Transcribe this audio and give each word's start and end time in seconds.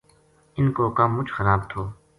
اِن 0.57 0.65
کو 0.75 0.85
کم 0.97 1.09
مچ 1.17 1.27
خراب 1.35 1.61
تھو 1.69 1.81